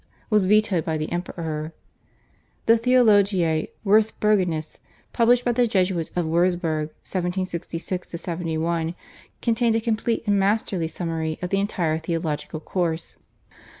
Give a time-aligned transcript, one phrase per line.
[0.31, 1.73] was vetoed by the Emperor.
[2.65, 4.79] The /Theologia Wirceburgenis/
[5.13, 8.95] published by the Jesuits of Wurzburg (1766 71)
[9.43, 13.15] contained a complete and masterly summary of the entire theological course.